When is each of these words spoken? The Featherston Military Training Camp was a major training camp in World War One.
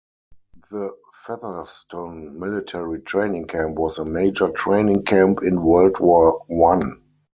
The 0.71 0.97
Featherston 1.13 2.39
Military 2.39 3.01
Training 3.01 3.45
Camp 3.45 3.75
was 3.77 3.99
a 3.99 4.03
major 4.05 4.49
training 4.49 5.03
camp 5.03 5.43
in 5.43 5.61
World 5.61 5.99
War 5.99 6.41
One. 6.47 7.03